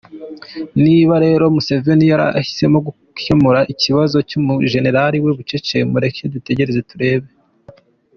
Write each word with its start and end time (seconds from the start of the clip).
Niba 0.83 1.15
rero 1.25 1.43
Museveni 1.55 2.05
yarahisemo 2.11 2.77
gukemura 2.87 3.59
ikibazo 3.73 4.17
cy’umujenerali 4.29 5.17
we 5.23 5.31
bucece, 5.37 5.77
mureke 5.91 6.23
dutegereze 6.33 6.81
turebe. 6.89 7.29